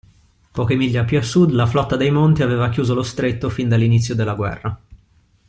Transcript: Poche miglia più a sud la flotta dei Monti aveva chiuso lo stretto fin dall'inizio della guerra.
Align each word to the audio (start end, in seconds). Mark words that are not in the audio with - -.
Poche 0.51 0.73
miglia 0.73 1.03
più 1.03 1.19
a 1.19 1.21
sud 1.21 1.51
la 1.51 1.67
flotta 1.67 1.95
dei 1.95 2.09
Monti 2.09 2.41
aveva 2.41 2.69
chiuso 2.69 2.95
lo 2.95 3.03
stretto 3.03 3.49
fin 3.49 3.69
dall'inizio 3.69 4.15
della 4.15 4.33
guerra. 4.33 4.79